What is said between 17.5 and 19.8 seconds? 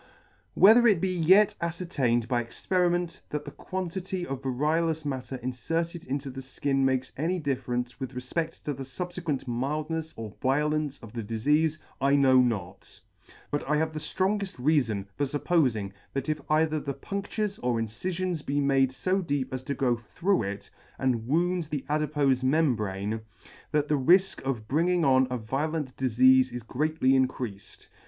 or incifions be made fo deep as to